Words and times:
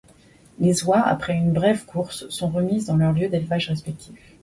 Les 0.57 0.83
oies 0.85 0.99
après 1.07 1.35
une 1.37 1.53
brève 1.53 1.85
course 1.85 2.27
sont 2.29 2.49
remises 2.49 2.85
dans 2.87 2.97
leurs 2.97 3.13
lieux 3.13 3.29
d'élevage 3.29 3.69
respectifs. 3.69 4.17